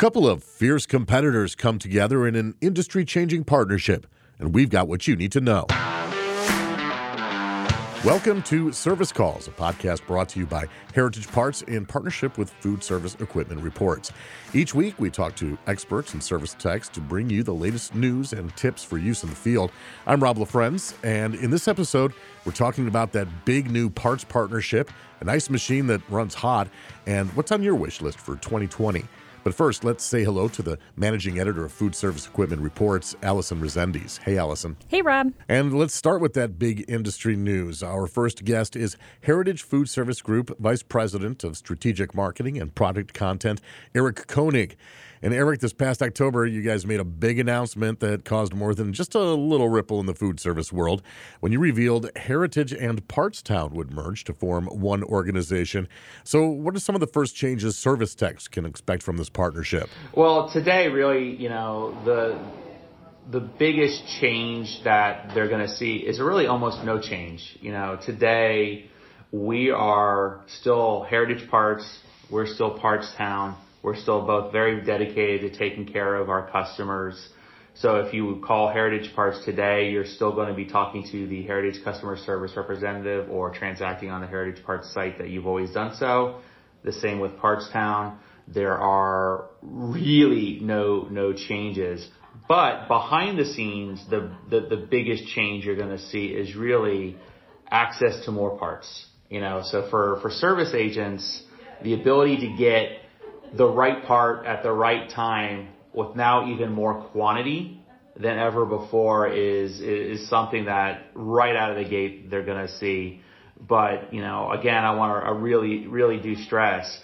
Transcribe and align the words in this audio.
couple 0.00 0.26
of 0.26 0.42
fierce 0.42 0.86
competitors 0.86 1.54
come 1.54 1.78
together 1.78 2.26
in 2.26 2.34
an 2.34 2.54
industry 2.62 3.04
changing 3.04 3.44
partnership, 3.44 4.06
and 4.38 4.54
we've 4.54 4.70
got 4.70 4.88
what 4.88 5.06
you 5.06 5.14
need 5.14 5.30
to 5.30 5.42
know. 5.42 5.66
Welcome 8.02 8.42
to 8.44 8.72
Service 8.72 9.12
Calls, 9.12 9.46
a 9.46 9.50
podcast 9.50 10.06
brought 10.06 10.30
to 10.30 10.38
you 10.38 10.46
by 10.46 10.68
Heritage 10.94 11.28
Parts 11.30 11.60
in 11.60 11.84
partnership 11.84 12.38
with 12.38 12.48
Food 12.48 12.82
Service 12.82 13.14
Equipment 13.20 13.60
Reports. 13.60 14.10
Each 14.54 14.74
week, 14.74 14.94
we 14.98 15.10
talk 15.10 15.36
to 15.36 15.58
experts 15.66 16.14
and 16.14 16.22
service 16.22 16.56
techs 16.58 16.88
to 16.88 17.02
bring 17.02 17.28
you 17.28 17.42
the 17.42 17.52
latest 17.52 17.94
news 17.94 18.32
and 18.32 18.56
tips 18.56 18.82
for 18.82 18.96
use 18.96 19.22
in 19.22 19.28
the 19.28 19.36
field. 19.36 19.70
I'm 20.06 20.22
Rob 20.22 20.38
LaFrenz, 20.38 20.94
and 21.04 21.34
in 21.34 21.50
this 21.50 21.68
episode, 21.68 22.14
we're 22.46 22.52
talking 22.52 22.88
about 22.88 23.12
that 23.12 23.44
big 23.44 23.70
new 23.70 23.90
parts 23.90 24.24
partnership, 24.24 24.90
a 25.20 25.24
nice 25.24 25.50
machine 25.50 25.88
that 25.88 26.00
runs 26.08 26.32
hot, 26.32 26.68
and 27.06 27.28
what's 27.36 27.52
on 27.52 27.62
your 27.62 27.74
wish 27.74 28.00
list 28.00 28.18
for 28.18 28.36
2020. 28.36 29.04
But 29.42 29.54
first, 29.54 29.84
let's 29.84 30.04
say 30.04 30.22
hello 30.22 30.48
to 30.48 30.62
the 30.62 30.78
managing 30.96 31.38
editor 31.38 31.64
of 31.64 31.72
Food 31.72 31.94
Service 31.94 32.26
Equipment 32.26 32.60
Reports, 32.60 33.16
Allison 33.22 33.60
Rezendes. 33.60 34.18
Hey, 34.18 34.36
Allison. 34.36 34.76
Hey, 34.88 35.00
Rob. 35.02 35.32
And 35.48 35.72
let's 35.78 35.94
start 35.94 36.20
with 36.20 36.34
that 36.34 36.58
big 36.58 36.84
industry 36.88 37.36
news. 37.36 37.82
Our 37.82 38.06
first 38.06 38.44
guest 38.44 38.76
is 38.76 38.96
Heritage 39.22 39.62
Food 39.62 39.88
Service 39.88 40.20
Group 40.20 40.56
Vice 40.58 40.82
President 40.82 41.42
of 41.42 41.56
Strategic 41.56 42.14
Marketing 42.14 42.58
and 42.58 42.74
Product 42.74 43.14
Content, 43.14 43.60
Eric 43.94 44.26
Koenig. 44.26 44.76
And 45.22 45.34
Eric, 45.34 45.60
this 45.60 45.74
past 45.74 46.00
October, 46.00 46.46
you 46.46 46.62
guys 46.62 46.86
made 46.86 46.98
a 46.98 47.04
big 47.04 47.38
announcement 47.38 48.00
that 48.00 48.24
caused 48.24 48.54
more 48.54 48.74
than 48.74 48.94
just 48.94 49.14
a 49.14 49.20
little 49.20 49.68
ripple 49.68 50.00
in 50.00 50.06
the 50.06 50.14
food 50.14 50.40
service 50.40 50.72
world 50.72 51.02
when 51.40 51.52
you 51.52 51.58
revealed 51.60 52.10
Heritage 52.16 52.72
and 52.72 53.06
Parts 53.06 53.42
Town 53.42 53.74
would 53.74 53.90
merge 53.90 54.24
to 54.24 54.32
form 54.32 54.66
one 54.68 55.04
organization. 55.04 55.88
So, 56.24 56.48
what 56.48 56.74
are 56.74 56.80
some 56.80 56.94
of 56.94 57.02
the 57.02 57.06
first 57.06 57.36
changes 57.36 57.76
service 57.76 58.14
techs 58.14 58.48
can 58.48 58.64
expect 58.64 59.02
from 59.02 59.18
this 59.18 59.28
partnership? 59.28 59.90
Well, 60.16 60.50
today, 60.50 60.88
really, 60.88 61.36
you 61.36 61.50
know, 61.50 61.94
the 62.06 62.38
the 63.30 63.40
biggest 63.40 64.02
change 64.20 64.80
that 64.84 65.34
they're 65.34 65.48
going 65.48 65.66
to 65.66 65.76
see 65.76 65.96
is 65.96 66.18
really 66.18 66.46
almost 66.46 66.82
no 66.82 66.98
change. 66.98 67.58
You 67.60 67.72
know, 67.72 67.98
today 68.02 68.90
we 69.32 69.70
are 69.70 70.40
still 70.46 71.02
Heritage 71.02 71.46
Parts, 71.50 71.84
we're 72.30 72.46
still 72.46 72.78
Parts 72.78 73.12
Town 73.18 73.58
we're 73.82 73.96
still 73.96 74.26
both 74.26 74.52
very 74.52 74.84
dedicated 74.84 75.52
to 75.52 75.58
taking 75.58 75.86
care 75.86 76.16
of 76.16 76.28
our 76.28 76.50
customers. 76.50 77.28
So 77.74 77.96
if 77.96 78.12
you 78.12 78.42
call 78.46 78.68
Heritage 78.68 79.14
Parts 79.14 79.44
today, 79.44 79.90
you're 79.90 80.04
still 80.04 80.32
going 80.32 80.48
to 80.48 80.54
be 80.54 80.66
talking 80.66 81.06
to 81.12 81.26
the 81.26 81.42
Heritage 81.44 81.82
customer 81.82 82.16
service 82.16 82.52
representative 82.56 83.30
or 83.30 83.50
transacting 83.54 84.10
on 84.10 84.20
the 84.20 84.26
Heritage 84.26 84.64
Parts 84.64 84.92
site 84.92 85.18
that 85.18 85.28
you've 85.28 85.46
always 85.46 85.70
done 85.70 85.94
so. 85.96 86.40
The 86.84 86.92
same 86.92 87.20
with 87.20 87.38
Parts 87.38 87.68
Town. 87.72 88.18
There 88.48 88.76
are 88.78 89.46
really 89.62 90.58
no 90.60 91.06
no 91.10 91.32
changes. 91.32 92.06
But 92.48 92.88
behind 92.88 93.38
the 93.38 93.44
scenes, 93.44 94.04
the, 94.10 94.32
the, 94.48 94.60
the 94.60 94.76
biggest 94.90 95.26
change 95.28 95.64
you're 95.64 95.76
going 95.76 95.96
to 95.96 96.02
see 96.02 96.26
is 96.26 96.56
really 96.56 97.16
access 97.70 98.24
to 98.24 98.32
more 98.32 98.58
parts. 98.58 99.06
You 99.28 99.40
know, 99.40 99.62
so 99.64 99.88
for, 99.90 100.18
for 100.22 100.30
service 100.30 100.74
agents, 100.74 101.44
the 101.82 101.94
ability 101.94 102.38
to 102.38 102.56
get 102.58 102.88
the 103.56 103.66
right 103.66 104.04
part 104.04 104.46
at 104.46 104.62
the 104.62 104.72
right 104.72 105.10
time 105.10 105.68
with 105.92 106.16
now 106.16 106.48
even 106.52 106.72
more 106.72 107.02
quantity 107.08 107.82
than 108.16 108.38
ever 108.38 108.64
before 108.66 109.28
is 109.28 109.80
is 109.80 110.28
something 110.28 110.66
that 110.66 111.06
right 111.14 111.56
out 111.56 111.70
of 111.70 111.76
the 111.82 111.88
gate 111.88 112.30
they're 112.30 112.44
going 112.44 112.66
to 112.66 112.72
see. 112.72 113.22
But 113.60 114.12
you 114.12 114.22
know, 114.22 114.50
again, 114.52 114.84
I 114.84 114.94
want 114.94 115.24
to 115.24 115.32
really 115.34 115.86
really 115.86 116.20
do 116.20 116.34
stress 116.36 117.00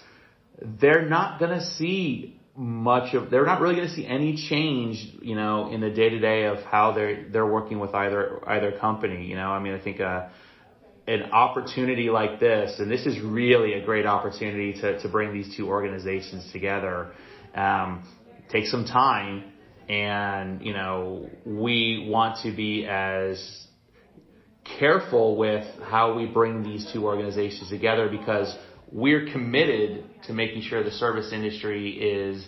they're 0.61 1.07
not 1.07 1.39
going 1.39 1.57
to 1.57 1.63
see 1.63 2.39
much 2.55 3.13
of 3.13 3.29
they're 3.29 3.45
not 3.45 3.61
really 3.61 3.75
going 3.75 3.87
to 3.87 3.93
see 3.93 4.05
any 4.05 4.35
change 4.35 5.13
you 5.21 5.35
know 5.35 5.71
in 5.71 5.79
the 5.79 5.91
day 5.91 6.09
to 6.09 6.17
day 6.17 6.45
of 6.45 6.57
how 6.63 6.91
they're 6.91 7.29
they're 7.29 7.45
working 7.45 7.77
with 7.77 7.93
either 7.93 8.41
either 8.49 8.71
company 8.79 9.27
you 9.27 9.35
know 9.35 9.49
i 9.51 9.59
mean 9.59 9.73
i 9.75 9.79
think 9.79 10.01
uh 10.01 10.27
an 11.07 11.23
opportunity 11.31 12.09
like 12.09 12.39
this, 12.39 12.79
and 12.79 12.91
this 12.91 13.05
is 13.05 13.21
really 13.21 13.73
a 13.73 13.85
great 13.85 14.05
opportunity 14.05 14.73
to, 14.81 14.99
to 15.01 15.07
bring 15.07 15.33
these 15.33 15.55
two 15.55 15.67
organizations 15.67 16.51
together, 16.51 17.13
um, 17.55 18.03
take 18.51 18.65
some 18.65 18.85
time. 18.85 19.45
And, 19.87 20.61
you 20.61 20.73
know, 20.73 21.29
we 21.45 22.07
want 22.09 22.43
to 22.43 22.53
be 22.53 22.85
as 22.85 23.67
careful 24.79 25.37
with 25.37 25.65
how 25.83 26.13
we 26.13 26.25
bring 26.25 26.61
these 26.61 26.89
two 26.91 27.05
organizations 27.05 27.69
together 27.69 28.09
because 28.09 28.53
we're 28.91 29.31
committed 29.31 30.03
to 30.25 30.33
making 30.33 30.61
sure 30.63 30.83
the 30.83 30.91
service 30.91 31.31
industry 31.31 31.91
is 31.91 32.45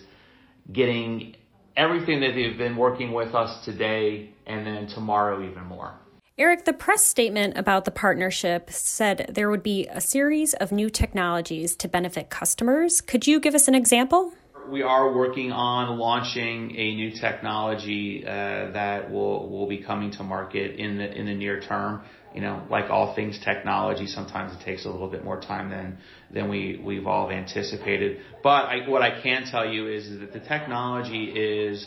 getting 0.70 1.34
everything 1.76 2.20
that 2.20 2.32
they've 2.34 2.58
been 2.58 2.76
working 2.76 3.12
with 3.12 3.34
us 3.34 3.64
today 3.64 4.34
and 4.46 4.66
then 4.66 4.86
tomorrow 4.86 5.42
even 5.48 5.64
more. 5.64 5.94
Eric, 6.40 6.64
the 6.64 6.72
press 6.72 7.04
statement 7.04 7.58
about 7.58 7.84
the 7.84 7.90
partnership 7.90 8.70
said 8.70 9.30
there 9.30 9.50
would 9.50 9.62
be 9.62 9.86
a 9.88 10.00
series 10.00 10.54
of 10.54 10.72
new 10.72 10.88
technologies 10.88 11.76
to 11.76 11.86
benefit 11.86 12.30
customers. 12.30 13.02
Could 13.02 13.26
you 13.26 13.40
give 13.40 13.54
us 13.54 13.68
an 13.68 13.74
example? 13.74 14.32
We 14.70 14.80
are 14.80 15.14
working 15.14 15.52
on 15.52 15.98
launching 15.98 16.74
a 16.74 16.94
new 16.94 17.10
technology 17.10 18.24
uh, 18.26 18.70
that 18.72 19.10
will 19.10 19.50
will 19.50 19.68
be 19.68 19.82
coming 19.82 20.12
to 20.12 20.22
market 20.22 20.76
in 20.76 20.96
the 20.96 21.12
in 21.12 21.26
the 21.26 21.34
near 21.34 21.60
term. 21.60 22.04
You 22.34 22.40
know, 22.40 22.62
like 22.70 22.88
all 22.88 23.14
things 23.14 23.38
technology, 23.44 24.06
sometimes 24.06 24.58
it 24.58 24.64
takes 24.64 24.86
a 24.86 24.88
little 24.88 25.10
bit 25.10 25.22
more 25.22 25.42
time 25.42 25.68
than 25.68 25.98
than 26.32 26.48
we 26.48 26.80
we've 26.82 27.06
all 27.06 27.30
anticipated. 27.30 28.22
But 28.42 28.64
I, 28.64 28.88
what 28.88 29.02
I 29.02 29.20
can 29.20 29.44
tell 29.44 29.68
you 29.68 29.88
is 29.88 30.08
that 30.20 30.32
the 30.32 30.40
technology 30.40 31.24
is 31.26 31.86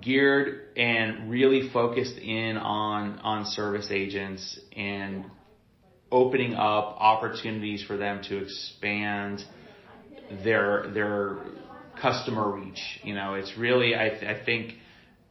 geared 0.00 0.76
and 0.76 1.30
really 1.30 1.70
focused 1.72 2.16
in 2.16 2.56
on 2.56 3.18
on 3.20 3.44
service 3.46 3.88
agents 3.90 4.58
and 4.76 5.24
opening 6.10 6.54
up 6.54 6.96
opportunities 6.98 7.82
for 7.86 7.96
them 7.96 8.22
to 8.22 8.38
expand 8.38 9.42
their 10.44 10.90
their 10.94 11.38
customer 12.00 12.50
reach. 12.50 12.80
You 13.02 13.14
know, 13.14 13.34
it's 13.34 13.52
really 13.58 13.94
I, 13.94 14.10
th- 14.10 14.24
I 14.24 14.44
think 14.44 14.74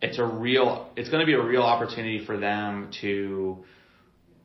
it's 0.01 0.19
a 0.19 0.25
real 0.25 0.89
it's 0.95 1.09
going 1.09 1.21
to 1.21 1.25
be 1.25 1.33
a 1.33 1.43
real 1.43 1.63
opportunity 1.63 2.25
for 2.25 2.37
them 2.37 2.91
to 3.01 3.63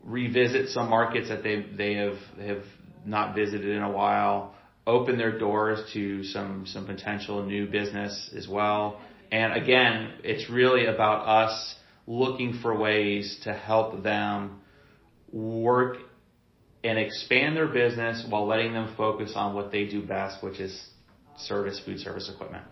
revisit 0.04 0.68
some 0.68 0.88
markets 0.88 1.28
that 1.28 1.42
they 1.42 1.66
they 1.76 1.94
have 1.94 2.18
have 2.40 2.62
not 3.04 3.34
visited 3.34 3.68
in 3.68 3.82
a 3.82 3.90
while, 3.90 4.54
open 4.86 5.18
their 5.18 5.38
doors 5.38 5.78
to 5.92 6.24
some 6.24 6.64
some 6.66 6.86
potential 6.86 7.44
new 7.44 7.66
business 7.66 8.30
as 8.36 8.48
well 8.48 9.00
and 9.32 9.52
again, 9.54 10.12
it's 10.24 10.50
really 10.50 10.86
about 10.86 11.26
us 11.26 11.74
looking 12.06 12.58
for 12.62 12.76
ways 12.76 13.40
to 13.44 13.52
help 13.52 14.02
them 14.02 14.60
work 15.32 15.98
and 16.84 16.98
expand 16.98 17.56
their 17.56 17.66
business 17.66 18.24
while 18.28 18.46
letting 18.46 18.72
them 18.72 18.94
focus 18.96 19.32
on 19.34 19.54
what 19.54 19.72
they 19.72 19.86
do 19.86 20.04
best, 20.04 20.42
which 20.42 20.60
is 20.60 20.88
service 21.36 21.80
food 21.84 21.98
service 21.98 22.30
equipment. 22.32 22.64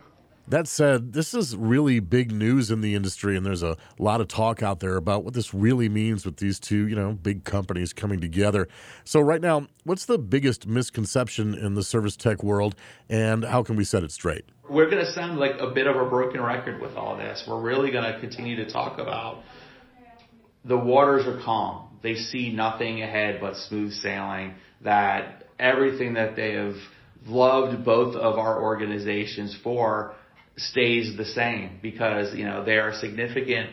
That 0.46 0.68
said, 0.68 1.14
this 1.14 1.32
is 1.32 1.56
really 1.56 2.00
big 2.00 2.30
news 2.30 2.70
in 2.70 2.82
the 2.82 2.94
industry, 2.94 3.34
and 3.34 3.46
there's 3.46 3.62
a 3.62 3.78
lot 3.98 4.20
of 4.20 4.28
talk 4.28 4.62
out 4.62 4.80
there 4.80 4.96
about 4.96 5.24
what 5.24 5.32
this 5.32 5.54
really 5.54 5.88
means 5.88 6.26
with 6.26 6.36
these 6.36 6.60
two, 6.60 6.86
you 6.86 6.94
know, 6.94 7.12
big 7.12 7.44
companies 7.44 7.94
coming 7.94 8.20
together. 8.20 8.68
So, 9.04 9.20
right 9.20 9.40
now, 9.40 9.68
what's 9.84 10.04
the 10.04 10.18
biggest 10.18 10.66
misconception 10.66 11.54
in 11.54 11.74
the 11.74 11.82
service 11.82 12.14
tech 12.14 12.42
world, 12.42 12.74
and 13.08 13.42
how 13.42 13.62
can 13.62 13.76
we 13.76 13.84
set 13.84 14.02
it 14.02 14.12
straight? 14.12 14.44
We're 14.68 14.90
going 14.90 15.04
to 15.04 15.12
sound 15.12 15.38
like 15.38 15.56
a 15.60 15.70
bit 15.70 15.86
of 15.86 15.96
a 15.96 16.04
broken 16.10 16.42
record 16.42 16.78
with 16.80 16.94
all 16.94 17.16
this. 17.16 17.42
We're 17.48 17.62
really 17.62 17.90
going 17.90 18.12
to 18.12 18.20
continue 18.20 18.56
to 18.56 18.70
talk 18.70 18.98
about 18.98 19.42
the 20.66 20.76
waters 20.76 21.26
are 21.26 21.40
calm. 21.42 21.88
They 22.02 22.16
see 22.16 22.52
nothing 22.52 23.02
ahead 23.02 23.38
but 23.40 23.56
smooth 23.56 23.92
sailing. 23.92 24.54
That 24.82 25.44
everything 25.58 26.14
that 26.14 26.36
they 26.36 26.52
have 26.52 26.76
loved 27.26 27.84
both 27.84 28.14
of 28.14 28.38
our 28.38 28.62
organizations 28.62 29.56
for 29.62 30.14
stays 30.56 31.16
the 31.16 31.24
same 31.24 31.78
because, 31.82 32.34
you 32.34 32.44
know, 32.44 32.64
they 32.64 32.76
are 32.78 32.92
significant, 32.94 33.70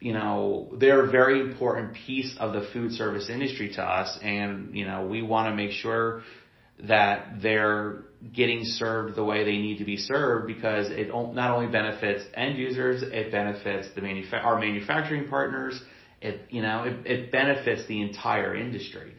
you 0.00 0.12
know, 0.12 0.68
they're 0.78 1.06
a 1.06 1.10
very 1.10 1.40
important 1.40 1.94
piece 1.94 2.36
of 2.38 2.52
the 2.52 2.68
food 2.72 2.92
service 2.92 3.30
industry 3.30 3.72
to 3.74 3.82
us. 3.82 4.18
And, 4.22 4.76
you 4.76 4.84
know, 4.84 5.06
we 5.06 5.22
want 5.22 5.48
to 5.48 5.54
make 5.54 5.70
sure 5.72 6.22
that 6.84 7.40
they're 7.40 8.02
getting 8.34 8.64
served 8.64 9.16
the 9.16 9.24
way 9.24 9.44
they 9.44 9.58
need 9.58 9.78
to 9.78 9.84
be 9.84 9.96
served 9.96 10.46
because 10.46 10.88
it 10.90 11.08
not 11.08 11.50
only 11.56 11.70
benefits 11.70 12.24
end 12.34 12.58
users, 12.58 13.02
it 13.02 13.30
benefits 13.30 13.88
the 13.94 14.00
manufa- 14.00 14.38
our 14.38 14.58
manufacturing 14.58 15.28
partners. 15.28 15.80
It, 16.20 16.42
you 16.50 16.62
know, 16.62 16.84
it, 16.84 17.06
it 17.06 17.32
benefits 17.32 17.86
the 17.88 18.00
entire 18.02 18.54
industry. 18.54 19.14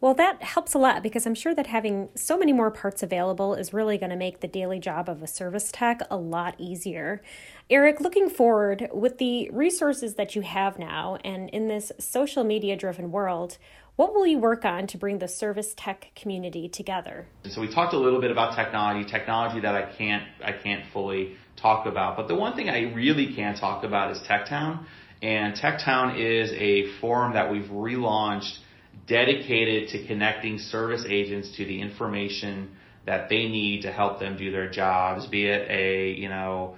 Well, 0.00 0.14
that 0.14 0.42
helps 0.42 0.74
a 0.74 0.78
lot 0.78 1.02
because 1.02 1.26
I'm 1.26 1.34
sure 1.34 1.56
that 1.56 1.66
having 1.66 2.08
so 2.14 2.38
many 2.38 2.52
more 2.52 2.70
parts 2.70 3.02
available 3.02 3.54
is 3.54 3.72
really 3.72 3.98
going 3.98 4.10
to 4.10 4.16
make 4.16 4.40
the 4.40 4.46
daily 4.46 4.78
job 4.78 5.08
of 5.08 5.24
a 5.24 5.26
service 5.26 5.70
tech 5.72 6.02
a 6.08 6.16
lot 6.16 6.54
easier. 6.56 7.20
Eric, 7.68 8.00
looking 8.00 8.30
forward 8.30 8.88
with 8.92 9.18
the 9.18 9.50
resources 9.52 10.14
that 10.14 10.36
you 10.36 10.42
have 10.42 10.78
now 10.78 11.18
and 11.24 11.50
in 11.50 11.66
this 11.66 11.90
social 11.98 12.44
media 12.44 12.76
driven 12.76 13.10
world, 13.10 13.58
what 13.96 14.14
will 14.14 14.24
you 14.24 14.38
work 14.38 14.64
on 14.64 14.86
to 14.86 14.96
bring 14.96 15.18
the 15.18 15.26
service 15.26 15.74
tech 15.76 16.12
community 16.14 16.68
together? 16.68 17.26
So 17.50 17.60
we 17.60 17.66
talked 17.66 17.92
a 17.92 17.98
little 17.98 18.20
bit 18.20 18.30
about 18.30 18.54
technology, 18.54 19.04
technology 19.10 19.58
that 19.58 19.74
I 19.74 19.92
can't 19.96 20.22
I 20.44 20.52
can't 20.52 20.84
fully 20.92 21.36
talk 21.56 21.86
about. 21.86 22.16
But 22.16 22.28
the 22.28 22.36
one 22.36 22.54
thing 22.54 22.70
I 22.70 22.92
really 22.92 23.34
can 23.34 23.56
talk 23.56 23.82
about 23.82 24.12
is 24.12 24.18
TechTown. 24.20 24.84
And 25.20 25.54
TechTown 25.54 26.16
is 26.16 26.52
a 26.52 26.86
forum 27.00 27.32
that 27.32 27.50
we've 27.50 27.68
relaunched 27.68 28.58
dedicated 29.08 29.88
to 29.90 30.06
connecting 30.06 30.58
service 30.58 31.04
agents 31.08 31.56
to 31.56 31.64
the 31.64 31.80
information 31.80 32.70
that 33.06 33.28
they 33.28 33.48
need 33.48 33.82
to 33.82 33.92
help 33.92 34.20
them 34.20 34.36
do 34.36 34.50
their 34.50 34.70
jobs, 34.70 35.26
be 35.26 35.46
it 35.46 35.70
a, 35.70 36.10
you 36.12 36.28
know, 36.28 36.76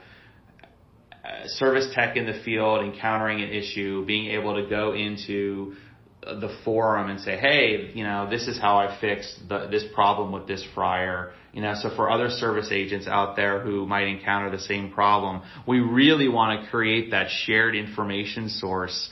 service 1.47 1.89
tech 1.95 2.17
in 2.17 2.27
the 2.27 2.41
field 2.45 2.85
encountering 2.85 3.43
an 3.43 3.51
issue, 3.51 4.05
being 4.07 4.31
able 4.31 4.55
to 4.63 4.69
go 4.69 4.93
into 4.95 5.75
the 6.23 6.55
forum 6.65 7.11
and 7.11 7.21
say, 7.21 7.37
hey, 7.37 7.91
you 7.95 8.05
know, 8.05 8.29
this 8.29 8.47
is 8.47 8.59
how 8.59 8.77
I 8.77 9.01
fixed 9.01 9.49
the, 9.49 9.69
this 9.71 9.85
problem 9.95 10.33
with 10.33 10.47
this 10.47 10.65
fryer. 10.75 11.33
You 11.53 11.63
know, 11.63 11.75
so 11.75 11.91
for 11.97 12.11
other 12.11 12.29
service 12.29 12.69
agents 12.71 13.07
out 13.09 13.37
there 13.37 13.61
who 13.61 13.87
might 13.87 14.07
encounter 14.07 14.51
the 14.51 14.63
same 14.63 14.93
problem, 14.93 15.43
we 15.67 15.81
really 15.81 16.29
want 16.29 16.63
to 16.63 16.71
create 16.71 17.11
that 17.11 17.29
shared 17.31 17.75
information 17.75 18.49
source 18.49 19.11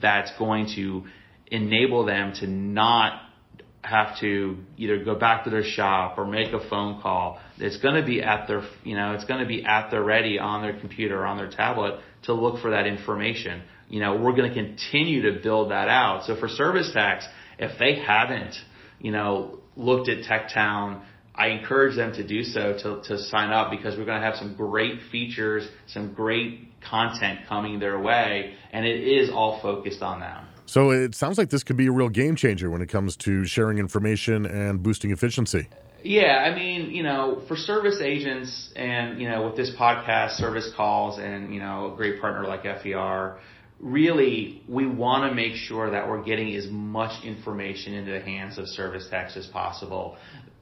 that's 0.00 0.30
going 0.38 0.66
to 0.74 1.04
enable 1.50 2.04
them 2.04 2.32
to 2.40 2.46
not 2.46 3.22
have 3.82 4.18
to 4.18 4.56
either 4.76 5.04
go 5.04 5.14
back 5.14 5.44
to 5.44 5.50
their 5.50 5.62
shop 5.62 6.18
or 6.18 6.26
make 6.26 6.52
a 6.52 6.68
phone 6.68 7.00
call. 7.00 7.38
It's 7.58 7.78
going 7.78 7.94
to 7.94 8.04
be 8.04 8.20
at 8.20 8.48
their, 8.48 8.62
you 8.82 8.96
know, 8.96 9.12
it's 9.12 9.24
going 9.24 9.40
to 9.40 9.46
be 9.46 9.64
at 9.64 9.90
their 9.90 10.02
ready 10.02 10.38
on 10.38 10.62
their 10.62 10.78
computer, 10.78 11.24
on 11.24 11.36
their 11.36 11.50
tablet 11.50 12.00
to 12.24 12.32
look 12.32 12.60
for 12.60 12.70
that 12.70 12.86
information. 12.86 13.62
You 13.88 14.00
know, 14.00 14.16
we're 14.16 14.34
going 14.34 14.52
to 14.52 14.54
continue 14.54 15.32
to 15.32 15.40
build 15.40 15.70
that 15.70 15.88
out. 15.88 16.24
So 16.24 16.38
for 16.38 16.48
service 16.48 16.90
tax, 16.92 17.24
if 17.58 17.78
they 17.78 18.00
haven't, 18.00 18.54
you 18.98 19.12
know, 19.12 19.60
looked 19.76 20.08
at 20.08 20.24
TechTown, 20.24 21.02
I 21.34 21.48
encourage 21.48 21.96
them 21.96 22.12
to 22.14 22.26
do 22.26 22.42
so 22.42 22.76
to, 22.82 23.02
to 23.08 23.22
sign 23.24 23.50
up 23.50 23.70
because 23.70 23.96
we're 23.96 24.06
going 24.06 24.20
to 24.20 24.26
have 24.26 24.36
some 24.36 24.56
great 24.56 25.00
features, 25.12 25.68
some 25.86 26.14
great 26.14 26.70
content 26.88 27.40
coming 27.48 27.78
their 27.78 28.00
way, 28.00 28.54
and 28.72 28.84
it 28.86 29.00
is 29.06 29.30
all 29.30 29.60
focused 29.60 30.02
on 30.02 30.20
them. 30.20 30.46
So 30.66 30.90
it 30.90 31.14
sounds 31.14 31.38
like 31.38 31.50
this 31.50 31.62
could 31.62 31.76
be 31.76 31.86
a 31.86 31.92
real 31.92 32.08
game 32.08 32.36
changer 32.36 32.70
when 32.70 32.82
it 32.82 32.88
comes 32.88 33.16
to 33.18 33.44
sharing 33.44 33.78
information 33.78 34.44
and 34.46 34.82
boosting 34.82 35.12
efficiency. 35.12 35.68
Yeah, 36.02 36.44
I 36.44 36.54
mean, 36.54 36.90
you 36.90 37.02
know, 37.02 37.42
for 37.48 37.56
service 37.56 38.00
agents 38.00 38.70
and, 38.76 39.20
you 39.20 39.28
know, 39.28 39.46
with 39.46 39.56
this 39.56 39.72
podcast, 39.76 40.36
service 40.36 40.70
calls, 40.76 41.18
and, 41.18 41.52
you 41.52 41.60
know, 41.60 41.92
a 41.92 41.96
great 41.96 42.20
partner 42.20 42.46
like 42.46 42.62
FER, 42.62 43.38
really, 43.80 44.62
we 44.68 44.86
want 44.86 45.28
to 45.28 45.34
make 45.34 45.54
sure 45.54 45.90
that 45.90 46.08
we're 46.08 46.22
getting 46.22 46.54
as 46.54 46.68
much 46.68 47.24
information 47.24 47.94
into 47.94 48.12
the 48.12 48.20
hands 48.20 48.58
of 48.58 48.68
service 48.68 49.08
techs 49.10 49.36
as 49.36 49.46
possible, 49.46 50.16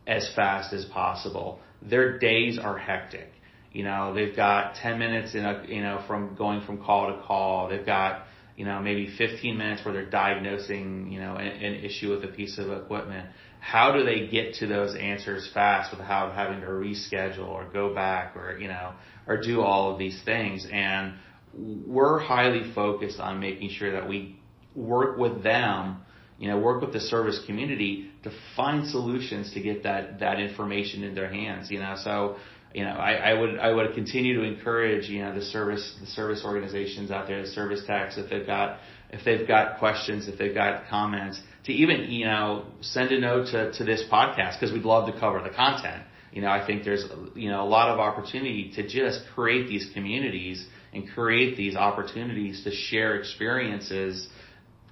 as 0.06 0.30
fast 0.34 0.72
as 0.72 0.84
possible. 0.86 1.60
Their 1.82 2.18
days 2.18 2.58
are 2.58 2.78
hectic. 2.78 3.30
You 3.72 3.84
know, 3.84 4.14
they've 4.14 4.34
got 4.34 4.76
10 4.76 4.98
minutes 4.98 5.34
in 5.34 5.44
a, 5.44 5.64
you 5.66 5.82
know, 5.82 6.02
from 6.06 6.36
going 6.36 6.62
from 6.64 6.82
call 6.82 7.14
to 7.14 7.22
call. 7.22 7.68
They've 7.68 7.84
got, 7.84 8.26
you 8.56 8.64
know, 8.64 8.80
maybe 8.80 9.12
15 9.16 9.56
minutes 9.56 9.84
where 9.84 9.92
they're 9.92 10.10
diagnosing, 10.10 11.10
you 11.10 11.20
know, 11.20 11.36
an, 11.36 11.46
an 11.46 11.74
issue 11.84 12.10
with 12.10 12.24
a 12.24 12.32
piece 12.32 12.58
of 12.58 12.70
equipment. 12.70 13.28
How 13.60 13.92
do 13.92 14.04
they 14.04 14.26
get 14.28 14.54
to 14.56 14.66
those 14.66 14.94
answers 14.94 15.48
fast 15.52 15.90
without 15.90 16.34
having 16.34 16.60
to 16.60 16.66
reschedule 16.66 17.48
or 17.48 17.64
go 17.72 17.94
back 17.94 18.36
or, 18.36 18.58
you 18.58 18.68
know, 18.68 18.92
or 19.26 19.40
do 19.40 19.62
all 19.62 19.92
of 19.92 19.98
these 19.98 20.20
things? 20.24 20.66
And 20.70 21.14
we're 21.56 22.18
highly 22.18 22.72
focused 22.74 23.18
on 23.18 23.40
making 23.40 23.70
sure 23.70 23.92
that 23.92 24.08
we 24.08 24.38
work 24.74 25.18
with 25.18 25.42
them, 25.42 26.02
you 26.38 26.48
know, 26.48 26.58
work 26.58 26.80
with 26.80 26.92
the 26.92 27.00
service 27.00 27.40
community 27.46 28.10
to 28.22 28.30
find 28.54 28.86
solutions 28.88 29.52
to 29.54 29.60
get 29.60 29.82
that, 29.84 30.20
that 30.20 30.40
information 30.40 31.02
in 31.02 31.14
their 31.14 31.30
hands, 31.32 31.70
you 31.70 31.78
know, 31.78 31.94
so, 32.02 32.36
you 32.74 32.82
know, 32.82 32.90
I, 32.90 33.12
I 33.12 33.34
would 33.34 33.58
I 33.58 33.72
would 33.72 33.94
continue 33.94 34.34
to 34.40 34.42
encourage 34.42 35.08
you 35.08 35.22
know 35.22 35.32
the 35.32 35.42
service 35.42 35.96
the 36.00 36.08
service 36.08 36.42
organizations 36.44 37.12
out 37.12 37.28
there, 37.28 37.40
the 37.40 37.48
service 37.48 37.82
techs, 37.86 38.18
if 38.18 38.28
they've 38.28 38.44
got 38.44 38.80
if 39.10 39.24
they've 39.24 39.46
got 39.46 39.78
questions, 39.78 40.26
if 40.26 40.36
they've 40.36 40.54
got 40.54 40.88
comments, 40.88 41.40
to 41.66 41.72
even 41.72 42.10
you 42.10 42.24
know 42.24 42.66
send 42.80 43.12
a 43.12 43.20
note 43.20 43.46
to 43.52 43.72
to 43.74 43.84
this 43.84 44.02
podcast 44.10 44.58
because 44.58 44.72
we'd 44.72 44.84
love 44.84 45.12
to 45.12 45.18
cover 45.20 45.40
the 45.40 45.54
content. 45.54 46.02
You 46.32 46.42
know, 46.42 46.48
I 46.48 46.66
think 46.66 46.82
there's 46.82 47.04
you 47.36 47.48
know 47.48 47.62
a 47.62 47.68
lot 47.68 47.90
of 47.90 48.00
opportunity 48.00 48.72
to 48.74 48.82
just 48.88 49.20
create 49.36 49.68
these 49.68 49.88
communities 49.94 50.66
and 50.92 51.08
create 51.08 51.56
these 51.56 51.76
opportunities 51.76 52.64
to 52.64 52.72
share 52.72 53.14
experiences 53.14 54.28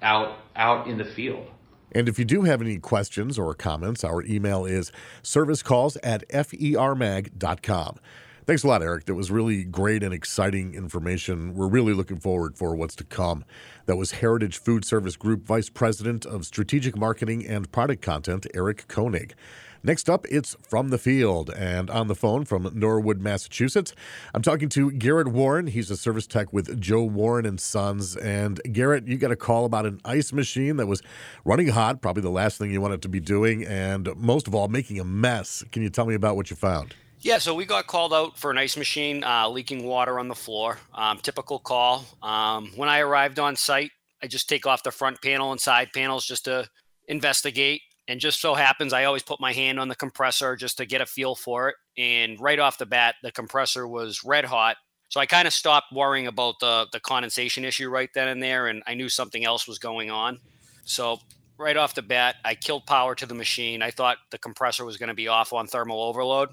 out 0.01 0.39
out 0.55 0.87
in 0.87 0.99
the 0.99 1.13
field. 1.17 1.49
And 1.95 2.09
if 2.09 2.19
you 2.19 2.25
do 2.25 2.43
have 2.43 2.61
any 2.61 2.79
questions 2.79 3.39
or 3.39 3.55
comments, 3.55 4.03
our 4.03 4.23
email 4.23 4.65
is 4.65 4.91
servicecalls 5.23 5.97
at 6.03 6.29
fermag.com. 6.29 7.99
Thanks 8.45 8.65
a 8.65 8.67
lot, 8.67 8.83
Eric. 8.83 9.05
That 9.05 9.15
was 9.15 9.31
really 9.31 9.63
great 9.63 10.03
and 10.03 10.13
exciting 10.13 10.75
information. 10.75 11.55
We're 11.55 11.69
really 11.69 11.93
looking 11.93 12.19
forward 12.19 12.57
for 12.57 12.75
what's 12.75 12.97
to 12.97 13.05
come. 13.05 13.45
That 13.87 13.95
was 13.95 14.13
Heritage 14.13 14.59
Food 14.59 14.85
Service 14.85 15.17
Group 15.17 15.45
Vice 15.45 15.69
President 15.69 16.27
of 16.27 16.45
Strategic 16.45 16.97
Marketing 16.97 17.47
and 17.47 17.71
Product 17.71 18.03
Content, 18.03 18.49
Eric 18.53 18.89
Koenig. 18.89 19.35
Next 19.85 20.09
up, 20.09 20.27
it's 20.31 20.57
From 20.63 20.91
the 20.91 20.99
Field. 20.99 21.51
And 21.51 21.91
on 21.91 22.07
the 22.07 22.15
phone 22.15 22.45
from 22.45 22.71
Norwood, 22.73 23.21
Massachusetts, 23.21 23.95
I'm 24.33 24.41
talking 24.41 24.69
to 24.71 24.93
Garrett 24.93 25.29
Warren. 25.29 25.67
He's 25.67 25.91
a 25.91 25.97
service 25.97 26.27
tech 26.29 26.53
with 26.53 26.81
Joe 26.81 27.03
Warren 27.03 27.45
and 27.45 27.61
Sons. 27.61 28.17
And 28.17 28.61
Garrett, 28.73 29.09
you 29.09 29.19
got 29.19 29.33
a 29.33 29.37
call 29.37 29.65
about 29.65 29.85
an 29.85 30.01
ice 30.05 30.33
machine 30.33 30.77
that 30.77 30.87
was 30.87 31.03
running 31.45 31.69
hot, 31.69 32.01
probably 32.01 32.23
the 32.23 32.31
last 32.31 32.59
thing 32.59 32.71
you 32.71 32.81
want 32.81 32.95
it 32.95 33.03
to 33.03 33.09
be 33.09 33.19
doing, 33.19 33.65
and 33.65 34.09
most 34.17 34.47
of 34.47 34.55
all, 34.55 34.69
making 34.69 35.01
a 35.01 35.05
mess. 35.05 35.65
Can 35.73 35.83
you 35.83 35.91
tell 35.91 36.07
me 36.07 36.15
about 36.15 36.37
what 36.37 36.49
you 36.49 36.55
found? 36.55 36.95
Yeah, 37.19 37.39
so 37.39 37.53
we 37.55 37.65
got 37.65 37.89
called 37.89 38.15
out 38.15 38.39
for 38.39 38.53
an 38.53 38.59
ice 38.59 38.77
machine 38.77 39.25
uh, 39.25 39.49
leaking 39.49 39.85
water 39.85 40.19
on 40.21 40.29
the 40.29 40.35
floor. 40.35 40.79
Um, 40.95 41.19
typical 41.19 41.59
call. 41.59 42.05
Um, 42.23 42.71
when 42.77 42.89
I 42.89 43.01
arrived 43.01 43.41
on 43.41 43.57
site, 43.57 43.91
I 44.23 44.29
just 44.29 44.49
take 44.49 44.65
off 44.65 44.85
the 44.85 44.93
front 44.93 45.21
panel 45.23 45.51
and 45.51 45.61
side 45.61 45.91
panels 45.93 46.25
just 46.25 46.45
to 46.45 46.69
investigate. 47.09 47.81
And 48.13 48.21
just 48.21 48.43
so 48.43 48.53
happens, 48.53 48.93
I 48.93 49.05
always 49.05 49.23
put 49.23 49.41
my 49.41 49.55
hand 49.55 49.81
on 49.81 49.89
the 49.89 49.95
compressor 49.95 50.55
just 50.55 50.77
to 50.77 50.85
get 50.85 51.01
a 51.01 51.07
feel 51.07 51.35
for 51.35 51.71
it. 51.71 51.77
And 51.97 52.39
right 52.39 52.59
off 52.59 52.77
the 52.77 52.85
bat, 52.85 53.15
the 53.23 53.33
compressor 53.33 53.89
was 53.89 54.23
red 54.23 54.45
hot. 54.45 54.77
So 55.09 55.19
I 55.19 55.25
kind 55.25 55.49
of 55.49 55.55
stopped 55.55 55.95
worrying 55.95 56.27
about 56.27 56.57
the, 56.61 56.87
the 56.93 57.01
condensation 57.01 57.65
issue 57.65 57.89
right 57.89 58.11
then 58.15 58.29
and 58.29 58.43
there. 58.43 58.67
And 58.67 58.83
I 58.87 58.93
knew 58.93 59.09
something 59.09 59.47
else 59.47 59.67
was 59.67 59.79
going 59.79 60.11
on. 60.11 60.41
So 60.85 61.21
right 61.57 61.75
off 61.75 61.95
the 61.95 62.03
bat, 62.03 62.37
I 62.45 62.55
killed 62.55 62.85
power 62.85 63.15
to 63.15 63.25
the 63.25 63.33
machine. 63.33 63.81
I 63.81 63.91
thought 63.91 64.19
the 64.31 64.37
compressor 64.37 64.85
was 64.85 64.99
going 64.99 65.09
to 65.09 65.15
be 65.15 65.29
off 65.29 65.55
on 65.55 65.67
thermal 65.67 66.03
overload. 66.03 66.51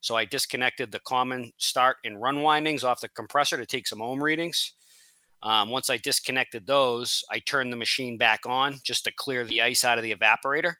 So 0.00 0.16
I 0.16 0.24
disconnected 0.24 0.92
the 0.92 1.00
common 1.00 1.52
start 1.58 1.98
and 2.06 2.22
run 2.22 2.40
windings 2.40 2.84
off 2.84 3.02
the 3.02 3.10
compressor 3.10 3.58
to 3.58 3.66
take 3.66 3.86
some 3.86 4.00
ohm 4.00 4.22
readings. 4.22 4.72
Um, 5.42 5.68
once 5.68 5.90
I 5.90 5.98
disconnected 5.98 6.66
those, 6.66 7.22
I 7.30 7.40
turned 7.40 7.70
the 7.70 7.76
machine 7.76 8.16
back 8.16 8.46
on 8.46 8.76
just 8.82 9.04
to 9.04 9.12
clear 9.14 9.44
the 9.44 9.60
ice 9.60 9.84
out 9.84 9.98
of 9.98 10.04
the 10.04 10.14
evaporator. 10.14 10.76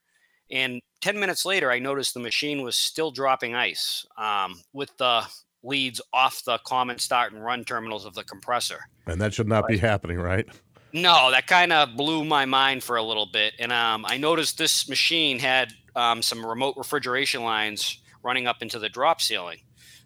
And 0.53 0.81
10 1.01 1.19
minutes 1.19 1.45
later, 1.45 1.71
I 1.73 1.79
noticed 1.79 2.15
the 2.15 2.21
machine 2.21 2.63
was 2.63 2.77
still 2.77 3.11
dropping 3.11 3.55
ice 3.55 4.07
um, 4.19 4.61
with 4.73 4.97
the 4.99 5.27
leads 5.65 6.01
off 6.13 6.45
the 6.45 6.59
common 6.59 6.99
start 6.99 7.33
and 7.33 7.43
run 7.43 7.65
terminals 7.65 8.05
of 8.05 8.15
the 8.15 8.23
compressor. 8.23 8.81
And 9.07 9.21
that 9.21 9.33
should 9.33 9.49
not 9.49 9.67
be 9.67 9.79
happening, 9.79 10.19
right? 10.19 10.47
No, 10.93 11.31
that 11.31 11.47
kind 11.47 11.73
of 11.73 11.97
blew 11.97 12.25
my 12.25 12.45
mind 12.45 12.85
for 12.85 12.97
a 12.97 13.03
little 13.03 13.27
bit. 13.27 13.55
And 13.59 13.73
um, 13.73 14.05
I 14.07 14.19
noticed 14.19 14.59
this 14.59 14.89
machine 14.89 15.39
had 15.39 15.73
um, 15.97 16.21
some 16.21 16.45
remote 16.45 16.75
refrigeration 16.77 17.43
lines 17.43 17.99
running 18.23 18.47
up 18.47 18.61
into 18.61 18.79
the 18.79 18.89
drop 18.89 19.21
ceiling. 19.21 19.61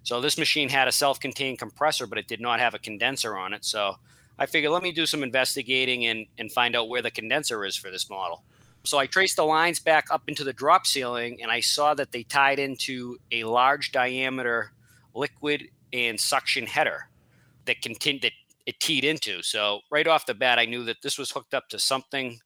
So 0.04 0.20
this 0.20 0.38
machine 0.38 0.68
had 0.68 0.86
a 0.86 0.92
self 0.92 1.18
contained 1.18 1.58
compressor, 1.58 2.06
but 2.06 2.18
it 2.18 2.28
did 2.28 2.40
not 2.40 2.60
have 2.60 2.74
a 2.74 2.78
condenser 2.78 3.36
on 3.36 3.52
it. 3.52 3.64
So 3.64 3.96
I 4.38 4.46
figured 4.46 4.70
let 4.70 4.84
me 4.84 4.92
do 4.92 5.06
some 5.06 5.24
investigating 5.24 6.06
and, 6.06 6.26
and 6.38 6.52
find 6.52 6.76
out 6.76 6.88
where 6.88 7.02
the 7.02 7.10
condenser 7.10 7.64
is 7.64 7.76
for 7.76 7.90
this 7.90 8.08
model. 8.08 8.44
So 8.86 8.98
I 8.98 9.06
traced 9.06 9.36
the 9.36 9.44
lines 9.44 9.80
back 9.80 10.06
up 10.10 10.22
into 10.28 10.44
the 10.44 10.52
drop 10.52 10.86
ceiling 10.86 11.42
and 11.42 11.50
I 11.50 11.60
saw 11.60 11.94
that 11.94 12.12
they 12.12 12.22
tied 12.22 12.58
into 12.58 13.18
a 13.30 13.44
large 13.44 13.92
diameter 13.92 14.72
liquid 15.14 15.68
and 15.92 16.18
suction 16.18 16.66
header 16.66 17.08
that 17.66 17.82
continued 17.82 18.22
that 18.22 18.32
it 18.66 18.80
teed 18.80 19.04
into. 19.04 19.42
So 19.42 19.80
right 19.90 20.06
off 20.06 20.26
the 20.26 20.34
bat, 20.34 20.58
I 20.58 20.64
knew 20.64 20.84
that 20.84 21.02
this 21.02 21.18
was 21.18 21.30
hooked 21.30 21.54
up 21.54 21.68
to 21.68 21.78
something 21.78 22.38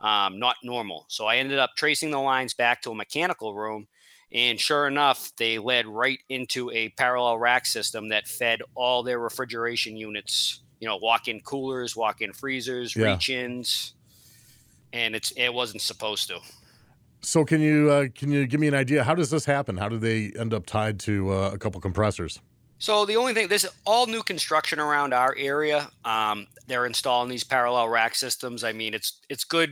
um, 0.00 0.38
not 0.38 0.56
normal. 0.62 1.06
So 1.08 1.26
I 1.26 1.36
ended 1.36 1.58
up 1.58 1.70
tracing 1.76 2.10
the 2.10 2.20
lines 2.20 2.54
back 2.54 2.82
to 2.82 2.90
a 2.90 2.94
mechanical 2.94 3.54
room. 3.54 3.86
And 4.32 4.60
sure 4.60 4.86
enough, 4.86 5.32
they 5.36 5.58
led 5.58 5.86
right 5.86 6.18
into 6.28 6.70
a 6.70 6.90
parallel 6.90 7.38
rack 7.38 7.66
system 7.66 8.08
that 8.08 8.28
fed 8.28 8.60
all 8.74 9.02
their 9.02 9.18
refrigeration 9.18 9.96
units, 9.96 10.60
you 10.80 10.88
know, 10.88 10.96
walk 10.96 11.28
in 11.28 11.40
coolers, 11.40 11.96
walk 11.96 12.20
in 12.20 12.32
freezers, 12.32 12.94
yeah. 12.94 13.12
reach 13.12 13.30
ins 13.30 13.94
and 14.92 15.14
it's 15.14 15.30
it 15.32 15.52
wasn't 15.52 15.82
supposed 15.82 16.28
to. 16.28 16.40
So 17.20 17.44
can 17.44 17.60
you 17.60 17.90
uh, 17.90 18.06
can 18.14 18.30
you 18.30 18.46
give 18.46 18.60
me 18.60 18.68
an 18.68 18.74
idea? 18.74 19.04
How 19.04 19.14
does 19.14 19.30
this 19.30 19.44
happen? 19.44 19.76
How 19.76 19.88
do 19.88 19.98
they 19.98 20.32
end 20.38 20.54
up 20.54 20.66
tied 20.66 21.00
to 21.00 21.32
uh, 21.32 21.50
a 21.52 21.58
couple 21.58 21.80
compressors? 21.80 22.40
So 22.80 23.04
the 23.04 23.16
only 23.16 23.34
thing, 23.34 23.48
this 23.48 23.64
is 23.64 23.70
all 23.84 24.06
new 24.06 24.22
construction 24.22 24.78
around 24.78 25.12
our 25.12 25.34
area. 25.36 25.90
Um, 26.04 26.46
they're 26.68 26.86
installing 26.86 27.28
these 27.28 27.42
parallel 27.42 27.88
rack 27.88 28.14
systems. 28.14 28.62
I 28.62 28.72
mean, 28.72 28.94
it's 28.94 29.20
it's 29.28 29.42
good. 29.42 29.70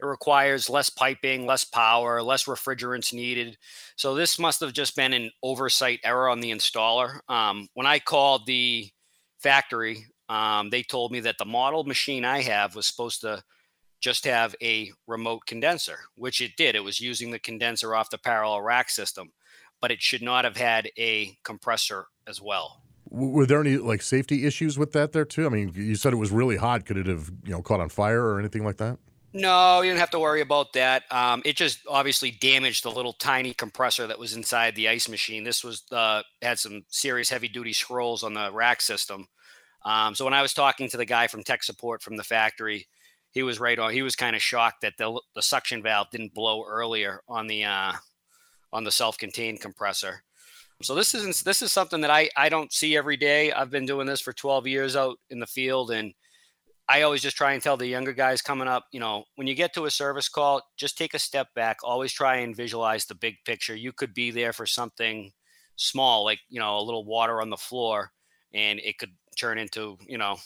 It 0.00 0.06
requires 0.06 0.70
less 0.70 0.88
piping, 0.88 1.44
less 1.44 1.64
power, 1.64 2.22
less 2.22 2.44
refrigerants 2.44 3.12
needed. 3.12 3.58
So 3.96 4.14
this 4.14 4.38
must 4.38 4.60
have 4.60 4.72
just 4.72 4.96
been 4.96 5.12
an 5.12 5.30
oversight 5.42 6.00
error 6.04 6.30
on 6.30 6.40
the 6.40 6.50
installer. 6.50 7.20
Um, 7.28 7.68
when 7.74 7.86
I 7.86 7.98
called 7.98 8.46
the 8.46 8.88
factory, 9.38 10.06
um, 10.30 10.70
they 10.70 10.82
told 10.82 11.12
me 11.12 11.20
that 11.20 11.36
the 11.38 11.44
model 11.44 11.84
machine 11.84 12.24
I 12.24 12.40
have 12.40 12.74
was 12.74 12.86
supposed 12.86 13.20
to 13.20 13.42
just 14.00 14.24
have 14.24 14.54
a 14.62 14.92
remote 15.06 15.46
condenser, 15.46 15.98
which 16.14 16.40
it 16.40 16.52
did. 16.56 16.74
It 16.74 16.84
was 16.84 17.00
using 17.00 17.30
the 17.30 17.38
condenser 17.38 17.94
off 17.94 18.10
the 18.10 18.18
parallel 18.18 18.62
rack 18.62 18.90
system, 18.90 19.32
but 19.80 19.90
it 19.90 20.00
should 20.00 20.22
not 20.22 20.44
have 20.44 20.56
had 20.56 20.90
a 20.98 21.36
compressor 21.44 22.06
as 22.26 22.40
well. 22.40 22.82
Were 23.10 23.46
there 23.46 23.60
any 23.60 23.78
like 23.78 24.02
safety 24.02 24.46
issues 24.46 24.78
with 24.78 24.92
that 24.92 25.12
there 25.12 25.24
too? 25.24 25.46
I 25.46 25.48
mean, 25.48 25.72
you 25.74 25.94
said 25.94 26.12
it 26.12 26.16
was 26.16 26.30
really 26.30 26.56
hot. 26.56 26.84
Could 26.84 26.98
it 26.98 27.06
have 27.06 27.30
you 27.44 27.52
know 27.52 27.62
caught 27.62 27.80
on 27.80 27.88
fire 27.88 28.22
or 28.22 28.38
anything 28.38 28.64
like 28.64 28.76
that? 28.76 28.98
No, 29.32 29.82
you 29.82 29.90
didn't 29.90 30.00
have 30.00 30.10
to 30.10 30.18
worry 30.18 30.40
about 30.40 30.72
that. 30.72 31.04
Um, 31.12 31.42
it 31.44 31.56
just 31.56 31.80
obviously 31.86 32.30
damaged 32.30 32.84
the 32.84 32.90
little 32.90 33.12
tiny 33.12 33.52
compressor 33.52 34.06
that 34.06 34.18
was 34.18 34.34
inside 34.34 34.74
the 34.74 34.88
ice 34.88 35.08
machine. 35.08 35.44
This 35.44 35.62
was 35.62 35.82
uh, 35.92 36.22
had 36.40 36.58
some 36.58 36.84
serious 36.88 37.28
heavy 37.28 37.48
duty 37.48 37.74
scrolls 37.74 38.22
on 38.22 38.34
the 38.34 38.50
rack 38.52 38.80
system. 38.80 39.28
Um, 39.84 40.14
so 40.14 40.24
when 40.24 40.34
I 40.34 40.42
was 40.42 40.54
talking 40.54 40.88
to 40.90 40.96
the 40.96 41.04
guy 41.04 41.26
from 41.26 41.42
tech 41.42 41.62
support 41.62 42.02
from 42.02 42.16
the 42.16 42.24
factory, 42.24 42.86
he 43.38 43.44
was 43.44 43.60
right 43.60 43.78
on. 43.78 43.92
He 43.92 44.02
was 44.02 44.16
kind 44.16 44.34
of 44.34 44.42
shocked 44.42 44.80
that 44.80 44.94
the 44.98 45.20
the 45.36 45.42
suction 45.42 45.80
valve 45.80 46.10
didn't 46.10 46.34
blow 46.34 46.64
earlier 46.66 47.22
on 47.28 47.46
the 47.46 47.64
uh, 47.64 47.92
on 48.72 48.82
the 48.82 48.90
self-contained 48.90 49.60
compressor. 49.60 50.24
So 50.82 50.96
this 50.96 51.14
isn't 51.14 51.44
this 51.44 51.62
is 51.62 51.70
something 51.70 52.00
that 52.00 52.10
I 52.10 52.30
I 52.36 52.48
don't 52.48 52.72
see 52.72 52.96
every 52.96 53.16
day. 53.16 53.52
I've 53.52 53.70
been 53.70 53.86
doing 53.86 54.08
this 54.08 54.20
for 54.20 54.32
12 54.32 54.66
years 54.66 54.96
out 54.96 55.18
in 55.30 55.38
the 55.38 55.46
field, 55.46 55.92
and 55.92 56.12
I 56.88 57.02
always 57.02 57.22
just 57.22 57.36
try 57.36 57.52
and 57.52 57.62
tell 57.62 57.76
the 57.76 57.86
younger 57.86 58.12
guys 58.12 58.42
coming 58.42 58.66
up, 58.66 58.86
you 58.90 58.98
know, 58.98 59.22
when 59.36 59.46
you 59.46 59.54
get 59.54 59.72
to 59.74 59.84
a 59.84 59.90
service 59.90 60.28
call, 60.28 60.62
just 60.76 60.98
take 60.98 61.14
a 61.14 61.18
step 61.20 61.46
back. 61.54 61.76
Always 61.84 62.12
try 62.12 62.38
and 62.38 62.56
visualize 62.56 63.06
the 63.06 63.14
big 63.14 63.36
picture. 63.44 63.76
You 63.76 63.92
could 63.92 64.14
be 64.14 64.32
there 64.32 64.52
for 64.52 64.66
something 64.66 65.30
small, 65.76 66.24
like 66.24 66.40
you 66.48 66.58
know, 66.58 66.76
a 66.76 66.82
little 66.82 67.04
water 67.04 67.40
on 67.40 67.50
the 67.50 67.56
floor, 67.56 68.10
and 68.52 68.80
it 68.80 68.98
could 68.98 69.12
turn 69.38 69.58
into 69.58 69.96
you 70.08 70.18
know, 70.18 70.38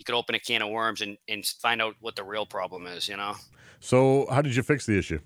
you 0.00 0.04
could 0.04 0.14
open 0.14 0.34
a 0.34 0.40
can 0.40 0.62
of 0.62 0.70
worms 0.70 1.02
and 1.02 1.18
and 1.28 1.46
find 1.46 1.80
out 1.80 1.94
what 2.00 2.16
the 2.16 2.24
real 2.24 2.46
problem 2.46 2.86
is. 2.86 3.06
You 3.06 3.16
know. 3.16 3.34
So 3.78 4.26
how 4.30 4.42
did 4.42 4.56
you 4.56 4.62
fix 4.62 4.86
the 4.86 4.98
issue? 4.98 5.20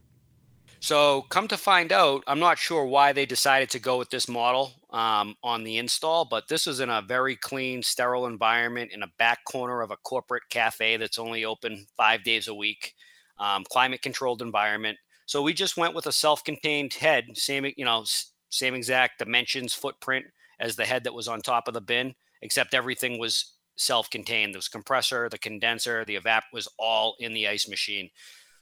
So, 0.81 1.23
come 1.31 1.49
to 1.49 1.57
find 1.57 1.93
out, 1.93 2.25
I'm 2.27 2.41
not 2.41 2.59
sure 2.59 2.85
why 2.85 3.15
they 3.15 3.25
decided 3.25 3.71
to 3.71 3.79
go 3.79 3.97
with 3.97 4.11
this 4.11 4.29
model 4.29 4.75
um, 4.91 5.35
on 5.43 5.65
the 5.65 5.79
install, 5.79 6.27
but 6.27 6.49
this 6.49 6.67
is 6.67 6.81
in 6.81 6.91
a 6.91 7.01
very 7.01 7.37
clean, 7.37 7.83
sterile 7.83 8.27
environment 8.27 8.93
in 8.93 9.03
a 9.03 9.11
back 9.19 9.47
corner 9.47 9.81
of 9.81 9.91
a 9.91 9.97
corporate 9.97 10.43
cafe 10.51 10.99
that's 10.99 11.19
only 11.19 11.47
open 11.47 11.87
five 11.97 12.23
days 12.23 12.49
a 12.49 12.55
week, 12.55 12.93
um, 13.39 13.65
climate 13.71 14.03
controlled 14.03 14.43
environment. 14.43 14.99
So, 15.25 15.41
we 15.41 15.55
just 15.55 15.79
went 15.79 15.95
with 15.95 16.07
a 16.07 16.13
self 16.13 16.45
contained 16.45 16.93
head, 16.93 17.29
same, 17.33 17.65
you 17.79 17.87
know, 17.87 18.05
same 18.51 18.75
exact 18.75 19.21
dimensions, 19.21 19.73
footprint 19.73 20.27
as 20.61 20.77
the 20.77 20.85
head 20.85 21.05
that 21.05 21.15
was 21.15 21.29
on 21.29 21.41
top 21.41 21.67
of 21.67 21.73
the 21.73 21.81
bin, 21.81 22.15
except 22.43 22.75
everything 22.75 23.19
was 23.19 23.54
self 23.77 24.11
contained. 24.11 24.55
The 24.55 24.67
compressor, 24.71 25.29
the 25.29 25.39
condenser, 25.39 26.05
the 26.05 26.17
evap 26.19 26.43
was 26.53 26.69
all 26.79 27.17
in 27.21 27.33
the 27.33 27.49
ice 27.49 27.69
machine. 27.69 28.11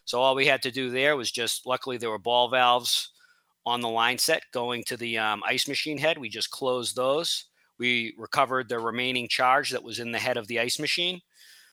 So 0.05 0.21
all 0.21 0.35
we 0.35 0.47
had 0.47 0.63
to 0.63 0.71
do 0.71 0.91
there 0.91 1.17
was 1.17 1.31
just, 1.31 1.67
luckily, 1.67 1.97
there 1.97 2.11
were 2.11 2.19
ball 2.19 2.49
valves 2.49 3.13
on 3.65 3.81
the 3.81 3.89
line 3.89 4.19
set 4.19 4.43
going 4.53 4.83
to 4.85 4.97
the 4.97 5.19
um, 5.19 5.43
ice 5.47 5.69
machine 5.69 5.99
head. 5.99 6.19
We 6.19 6.29
just 6.29 6.51
closed 6.51 6.97
those. 6.97 7.47
We 7.79 8.15
recovered 8.19 8.69
the 8.69 8.79
remaining 8.79 9.29
charge 9.29 9.71
that 9.71 9.83
was 9.83 10.01
in 10.01 10.13
the 10.13 10.19
head 10.19 10.37
of 10.37 10.49
the 10.49 10.61
ice 10.61 10.79
machine. 10.79 11.21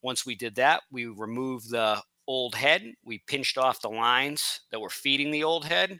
Once 0.01 0.25
we 0.25 0.35
did 0.35 0.55
that, 0.55 0.83
we 0.91 1.05
removed 1.05 1.69
the 1.69 2.01
old 2.27 2.55
head. 2.55 2.93
We 3.03 3.23
pinched 3.27 3.57
off 3.57 3.81
the 3.81 3.89
lines 3.89 4.61
that 4.71 4.79
were 4.79 4.89
feeding 4.89 5.31
the 5.31 5.43
old 5.43 5.65
head, 5.65 5.99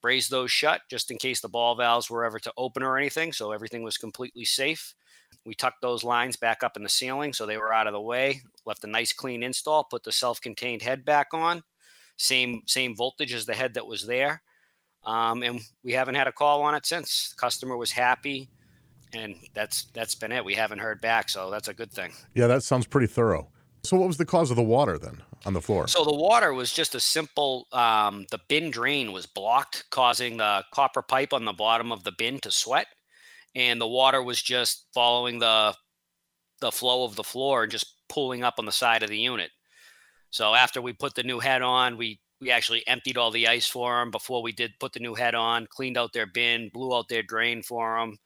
brazed 0.00 0.30
those 0.30 0.50
shut 0.50 0.82
just 0.88 1.10
in 1.10 1.18
case 1.18 1.40
the 1.40 1.48
ball 1.48 1.74
valves 1.74 2.08
were 2.08 2.24
ever 2.24 2.38
to 2.38 2.52
open 2.56 2.82
or 2.82 2.96
anything. 2.96 3.32
So 3.32 3.52
everything 3.52 3.82
was 3.82 3.98
completely 3.98 4.44
safe. 4.44 4.94
We 5.46 5.54
tucked 5.54 5.82
those 5.82 6.04
lines 6.04 6.36
back 6.36 6.62
up 6.62 6.76
in 6.76 6.82
the 6.82 6.88
ceiling 6.88 7.32
so 7.32 7.44
they 7.44 7.58
were 7.58 7.72
out 7.72 7.86
of 7.86 7.92
the 7.92 8.00
way. 8.00 8.42
Left 8.64 8.84
a 8.84 8.86
nice 8.86 9.12
clean 9.12 9.42
install. 9.42 9.84
Put 9.84 10.04
the 10.04 10.12
self-contained 10.12 10.82
head 10.82 11.04
back 11.04 11.28
on. 11.32 11.62
Same 12.16 12.62
same 12.66 12.94
voltage 12.96 13.34
as 13.34 13.44
the 13.44 13.54
head 13.54 13.74
that 13.74 13.86
was 13.86 14.06
there. 14.06 14.42
Um, 15.04 15.42
and 15.42 15.60
we 15.82 15.92
haven't 15.92 16.14
had 16.14 16.28
a 16.28 16.32
call 16.32 16.62
on 16.62 16.74
it 16.74 16.86
since. 16.86 17.30
The 17.30 17.36
customer 17.36 17.76
was 17.76 17.90
happy, 17.90 18.48
and 19.12 19.34
that's 19.52 19.84
that's 19.92 20.14
been 20.14 20.32
it. 20.32 20.44
We 20.44 20.54
haven't 20.54 20.78
heard 20.78 21.00
back, 21.00 21.28
so 21.28 21.50
that's 21.50 21.68
a 21.68 21.74
good 21.74 21.92
thing. 21.92 22.12
Yeah, 22.34 22.46
that 22.46 22.62
sounds 22.62 22.86
pretty 22.86 23.08
thorough. 23.08 23.48
So, 23.82 23.98
what 23.98 24.06
was 24.06 24.16
the 24.16 24.24
cause 24.24 24.50
of 24.50 24.56
the 24.56 24.62
water 24.62 24.96
then 24.96 25.22
on 25.44 25.52
the 25.52 25.60
floor? 25.60 25.86
So 25.88 26.04
the 26.04 26.14
water 26.14 26.54
was 26.54 26.72
just 26.72 26.94
a 26.94 27.00
simple. 27.00 27.66
Um, 27.72 28.26
the 28.30 28.40
bin 28.48 28.70
drain 28.70 29.12
was 29.12 29.26
blocked, 29.26 29.84
causing 29.90 30.38
the 30.38 30.64
copper 30.72 31.02
pipe 31.02 31.34
on 31.34 31.44
the 31.44 31.52
bottom 31.52 31.92
of 31.92 32.04
the 32.04 32.12
bin 32.12 32.38
to 32.40 32.50
sweat 32.50 32.86
and 33.54 33.80
the 33.80 33.86
water 33.86 34.22
was 34.22 34.40
just 34.42 34.86
following 34.94 35.38
the 35.38 35.74
the 36.60 36.72
flow 36.72 37.04
of 37.04 37.16
the 37.16 37.24
floor 37.24 37.64
and 37.64 37.72
just 37.72 37.94
pulling 38.08 38.42
up 38.42 38.54
on 38.58 38.64
the 38.64 38.72
side 38.72 39.02
of 39.02 39.10
the 39.10 39.18
unit. 39.18 39.50
So 40.30 40.54
after 40.54 40.80
we 40.80 40.92
put 40.92 41.14
the 41.14 41.22
new 41.22 41.40
head 41.40 41.62
on, 41.62 41.96
we 41.96 42.20
we 42.40 42.50
actually 42.50 42.86
emptied 42.86 43.16
all 43.16 43.30
the 43.30 43.48
ice 43.48 43.66
for 43.66 43.98
them 43.98 44.10
before 44.10 44.42
we 44.42 44.52
did 44.52 44.78
put 44.78 44.92
the 44.92 45.00
new 45.00 45.14
head 45.14 45.34
on, 45.34 45.66
cleaned 45.70 45.96
out 45.96 46.12
their 46.12 46.26
bin, 46.26 46.70
blew 46.72 46.94
out 46.94 47.08
their 47.08 47.22
drain 47.22 47.62
for 47.62 47.98
them. 47.98 48.18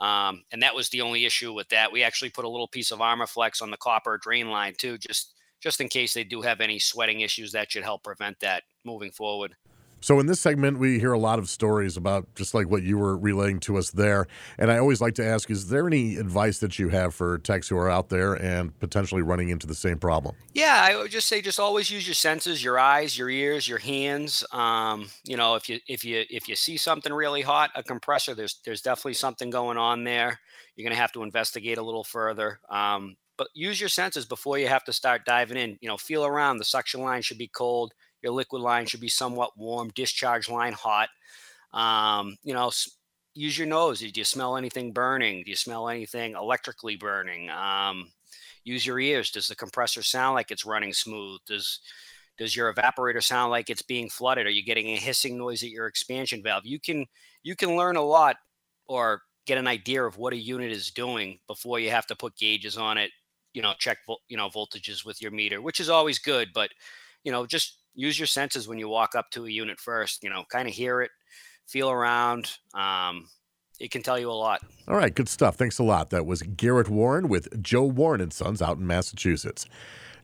Um, 0.00 0.42
and 0.50 0.62
that 0.62 0.74
was 0.74 0.88
the 0.88 1.00
only 1.00 1.24
issue 1.24 1.52
with 1.52 1.68
that. 1.68 1.92
We 1.92 2.02
actually 2.02 2.30
put 2.30 2.44
a 2.44 2.48
little 2.48 2.68
piece 2.68 2.90
of 2.90 2.98
Armaflex 3.00 3.62
on 3.62 3.70
the 3.70 3.76
copper 3.76 4.18
drain 4.18 4.50
line 4.50 4.74
too, 4.76 4.98
just 4.98 5.34
just 5.60 5.80
in 5.80 5.88
case 5.88 6.14
they 6.14 6.24
do 6.24 6.42
have 6.42 6.60
any 6.60 6.78
sweating 6.78 7.20
issues. 7.20 7.52
That 7.52 7.70
should 7.70 7.84
help 7.84 8.02
prevent 8.02 8.40
that 8.40 8.64
moving 8.84 9.12
forward. 9.12 9.54
So, 10.02 10.18
in 10.18 10.26
this 10.26 10.40
segment, 10.40 10.80
we 10.80 10.98
hear 10.98 11.12
a 11.12 11.18
lot 11.18 11.38
of 11.38 11.48
stories 11.48 11.96
about 11.96 12.34
just 12.34 12.54
like 12.54 12.68
what 12.68 12.82
you 12.82 12.98
were 12.98 13.16
relaying 13.16 13.60
to 13.60 13.78
us 13.78 13.92
there. 13.92 14.26
And 14.58 14.70
I 14.72 14.78
always 14.78 15.00
like 15.00 15.14
to 15.14 15.24
ask 15.24 15.48
is 15.48 15.68
there 15.68 15.86
any 15.86 16.16
advice 16.16 16.58
that 16.58 16.76
you 16.76 16.88
have 16.88 17.14
for 17.14 17.38
techs 17.38 17.68
who 17.68 17.78
are 17.78 17.88
out 17.88 18.08
there 18.08 18.34
and 18.34 18.76
potentially 18.80 19.22
running 19.22 19.50
into 19.50 19.68
the 19.68 19.76
same 19.76 19.98
problem? 19.98 20.34
Yeah, 20.54 20.82
I 20.82 20.96
would 20.96 21.12
just 21.12 21.28
say 21.28 21.40
just 21.40 21.60
always 21.60 21.88
use 21.88 22.04
your 22.04 22.16
senses, 22.16 22.64
your 22.64 22.80
eyes, 22.80 23.16
your 23.16 23.30
ears, 23.30 23.68
your 23.68 23.78
hands. 23.78 24.44
Um, 24.50 25.08
you 25.24 25.36
know, 25.36 25.54
if 25.54 25.68
you 25.68 25.78
if 25.86 26.04
you 26.04 26.24
if 26.28 26.48
you 26.48 26.56
see 26.56 26.76
something 26.76 27.12
really 27.12 27.42
hot, 27.42 27.70
a 27.76 27.84
compressor, 27.84 28.34
there's 28.34 28.60
there's 28.64 28.82
definitely 28.82 29.14
something 29.14 29.50
going 29.50 29.78
on 29.78 30.02
there. 30.02 30.40
You're 30.74 30.84
gonna 30.84 31.00
have 31.00 31.12
to 31.12 31.22
investigate 31.22 31.78
a 31.78 31.82
little 31.82 32.04
further. 32.04 32.58
Um, 32.68 33.14
but 33.38 33.48
use 33.54 33.80
your 33.80 33.88
senses 33.88 34.26
before 34.26 34.58
you 34.58 34.66
have 34.66 34.84
to 34.84 34.92
start 34.92 35.24
diving 35.24 35.56
in. 35.56 35.78
You 35.80 35.88
know, 35.88 35.96
feel 35.96 36.24
around. 36.26 36.58
The 36.58 36.64
suction 36.64 37.02
line 37.02 37.22
should 37.22 37.38
be 37.38 37.48
cold 37.48 37.94
your 38.22 38.32
liquid 38.32 38.62
line 38.62 38.86
should 38.86 39.00
be 39.00 39.08
somewhat 39.08 39.56
warm, 39.56 39.90
discharge 39.94 40.48
line 40.48 40.72
hot. 40.72 41.08
Um, 41.72 42.36
you 42.42 42.54
know, 42.54 42.70
use 43.34 43.56
your 43.56 43.66
nose. 43.66 44.00
Do 44.00 44.10
you 44.14 44.24
smell 44.24 44.56
anything 44.56 44.92
burning? 44.92 45.42
Do 45.44 45.50
you 45.50 45.56
smell 45.56 45.88
anything 45.88 46.34
electrically 46.34 46.96
burning? 46.96 47.50
Um, 47.50 48.10
use 48.64 48.86
your 48.86 49.00
ears. 49.00 49.30
Does 49.30 49.48
the 49.48 49.56
compressor 49.56 50.02
sound 50.02 50.34
like 50.34 50.50
it's 50.50 50.66
running 50.66 50.92
smooth? 50.92 51.40
Does 51.46 51.80
does 52.38 52.56
your 52.56 52.72
evaporator 52.72 53.22
sound 53.22 53.50
like 53.50 53.68
it's 53.68 53.82
being 53.82 54.08
flooded? 54.08 54.46
Are 54.46 54.50
you 54.50 54.64
getting 54.64 54.88
a 54.88 54.96
hissing 54.96 55.36
noise 55.36 55.62
at 55.62 55.70
your 55.70 55.86
expansion 55.86 56.42
valve? 56.42 56.66
You 56.66 56.80
can 56.80 57.06
you 57.42 57.56
can 57.56 57.76
learn 57.76 57.96
a 57.96 58.02
lot 58.02 58.36
or 58.86 59.22
get 59.46 59.58
an 59.58 59.66
idea 59.66 60.02
of 60.02 60.18
what 60.18 60.32
a 60.32 60.36
unit 60.36 60.70
is 60.70 60.90
doing 60.90 61.38
before 61.46 61.78
you 61.80 61.90
have 61.90 62.06
to 62.06 62.16
put 62.16 62.36
gauges 62.36 62.76
on 62.76 62.96
it. 62.98 63.10
You 63.54 63.62
know, 63.62 63.74
check 63.78 63.98
you 64.28 64.36
know 64.36 64.48
voltages 64.48 65.04
with 65.04 65.20
your 65.20 65.30
meter, 65.30 65.60
which 65.60 65.80
is 65.80 65.88
always 65.88 66.18
good. 66.18 66.48
But 66.54 66.70
you 67.24 67.32
know, 67.32 67.46
just 67.46 67.78
use 67.94 68.18
your 68.18 68.26
senses 68.26 68.68
when 68.68 68.78
you 68.78 68.88
walk 68.88 69.14
up 69.14 69.30
to 69.32 69.46
a 69.46 69.50
unit 69.50 69.78
first. 69.80 70.22
You 70.22 70.30
know, 70.30 70.44
kind 70.50 70.68
of 70.68 70.74
hear 70.74 71.02
it, 71.02 71.10
feel 71.66 71.90
around. 71.90 72.50
Um, 72.74 73.28
it 73.80 73.90
can 73.90 74.02
tell 74.02 74.18
you 74.18 74.30
a 74.30 74.32
lot. 74.32 74.62
All 74.86 74.96
right, 74.96 75.14
good 75.14 75.28
stuff. 75.28 75.56
Thanks 75.56 75.78
a 75.78 75.82
lot. 75.82 76.10
That 76.10 76.24
was 76.24 76.42
Garrett 76.42 76.88
Warren 76.88 77.28
with 77.28 77.62
Joe 77.62 77.84
Warren 77.84 78.20
and 78.20 78.32
Sons 78.32 78.62
out 78.62 78.78
in 78.78 78.86
Massachusetts. 78.86 79.66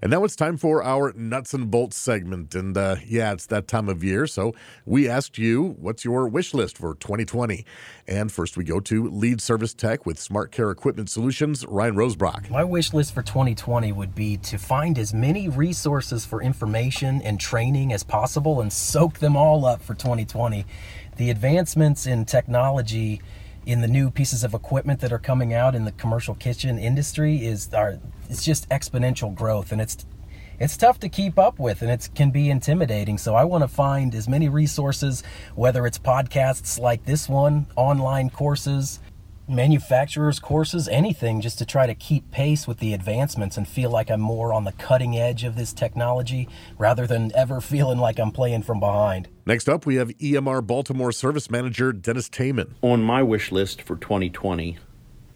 And 0.01 0.13
now 0.13 0.23
it's 0.23 0.37
time 0.37 0.57
for 0.57 0.83
our 0.85 1.13
nuts 1.15 1.55
and 1.55 1.71
bolts 1.71 1.97
segment. 1.97 2.55
And 2.55 2.77
uh, 2.77 2.97
yeah, 3.05 3.33
it's 3.33 3.47
that 3.47 3.67
time 3.67 3.89
of 3.89 4.05
year. 4.05 4.29
So 4.29 4.55
we 4.87 5.09
asked 5.09 5.39
you, 5.39 5.77
what's 5.81 6.05
your 6.05 6.29
wish 6.29 6.55
list 6.55 6.79
for 6.79 6.95
2020? 6.95 7.65
And 8.07 8.31
first 8.31 8.57
we 8.57 8.63
go 8.63 8.79
to 8.79 9.09
lead 9.09 9.41
service 9.41 9.75
tech 9.75 10.07
with 10.07 10.21
Smart 10.21 10.53
Care 10.53 10.71
Equipment 10.71 11.11
Solutions, 11.11 11.67
Ryan 11.67 11.97
Rosebrock. 11.97 12.49
My 12.49 12.63
wish 12.63 12.93
list 12.93 13.13
for 13.13 13.23
2020 13.23 13.91
would 13.91 14.15
be 14.15 14.37
to 14.37 14.57
find 14.57 14.97
as 15.01 15.13
many 15.13 15.49
resources 15.49 16.25
for 16.25 16.41
information 16.43 17.21
and 17.23 17.41
training 17.41 17.93
as 17.93 18.05
possible 18.05 18.61
and 18.61 18.73
soak 18.73 19.19
them 19.19 19.37
all 19.37 19.65
up 19.65 19.83
for 19.83 19.95
2020. 19.95 20.65
The 21.17 21.31
advancements 21.31 22.07
in 22.07 22.25
technology 22.25 23.21
in 23.69 23.83
the 23.83 23.87
new 23.87 24.11
pieces 24.11 24.43
of 24.43 24.55
equipment 24.55 24.99
that 25.01 25.13
are 25.13 25.19
coming 25.19 25.53
out 25.53 25.75
in 25.75 25.85
the 25.85 25.93
commercial 25.93 26.35
kitchen 26.35 26.79
industry 26.79 27.45
is 27.45 27.73
are 27.75 27.99
it's 28.31 28.43
just 28.43 28.67
exponential 28.71 29.35
growth 29.35 29.73
and 29.73 29.81
it's 29.81 30.07
it's 30.59 30.75
tough 30.75 30.99
to 31.01 31.09
keep 31.11 31.39
up 31.39 31.59
with 31.59 31.83
and 31.83 31.91
it 31.91 32.09
can 32.15 32.31
be 32.31 32.49
intimidating. 32.49 33.19
So 33.19 33.35
I 33.35 33.45
want 33.45 33.63
to 33.63 33.69
find 33.69 34.15
as 34.15 34.27
many 34.27 34.49
resources, 34.49 35.23
whether 35.55 35.87
it's 35.87 35.99
podcasts 35.99 36.81
like 36.81 37.05
this 37.05 37.29
one, 37.29 37.67
online 37.77 38.31
courses, 38.31 39.01
manufacturers 39.49 40.39
courses, 40.39 40.89
anything 40.89 41.41
just 41.41 41.59
to 41.59 41.67
try 41.67 41.87
to 41.87 41.95
keep 41.95 42.31
pace 42.31 42.67
with 42.67 42.79
the 42.79 42.93
advancements 42.93 43.57
and 43.57 43.67
feel 43.67 43.91
like 43.91 44.11
I'm 44.11 44.21
more 44.21 44.53
on 44.53 44.65
the 44.65 44.73
cutting 44.73 45.17
edge 45.17 45.45
of 45.45 45.57
this 45.57 45.73
technology 45.73 46.49
rather 46.79 47.07
than 47.07 47.33
ever 47.35 47.61
feeling 47.63 47.99
like 47.99 48.19
I'm 48.19 48.31
playing 48.31 48.63
from 48.63 48.81
behind. 48.81 49.29
Next 49.47 49.69
up, 49.69 49.87
we 49.87 49.97
have 49.97 50.09
EMR 50.19 50.67
Baltimore 50.67 51.13
Service 51.13 51.51
Manager 51.51 51.93
Dennis 51.93 52.29
Taman. 52.29 52.75
On 52.83 53.03
my 53.03 53.23
wish 53.23 53.51
list 53.51 53.83
for 53.83 53.97
2020, 53.97 54.79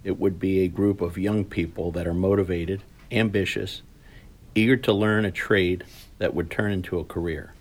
it 0.05 0.19
would 0.19 0.39
be 0.39 0.61
a 0.61 0.69
group 0.69 1.01
of 1.01 1.17
young 1.17 1.45
people 1.45 1.91
that 1.93 2.07
are 2.07 2.15
motivated, 2.15 2.83
ambitious, 3.11 3.83
eager 4.55 4.77
to 4.77 4.93
learn 4.93 5.25
a 5.25 5.31
trade 5.31 5.85
that 6.19 6.35
would 6.35 6.51
turn 6.51 6.73
into 6.73 6.99
a 6.99 7.05
career. 7.05 7.55